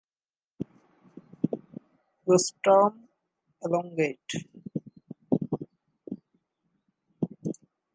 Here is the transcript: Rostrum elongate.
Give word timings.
Rostrum 2.25 3.07
elongate. 3.63 4.33